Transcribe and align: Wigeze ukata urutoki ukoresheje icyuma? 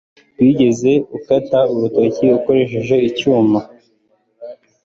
Wigeze 0.39 0.91
ukata 1.17 1.59
urutoki 1.73 2.25
ukoresheje 2.37 2.95
icyuma? 3.09 3.59